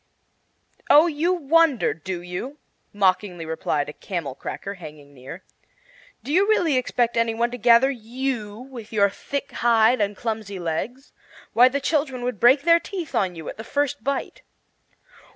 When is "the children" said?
11.69-12.23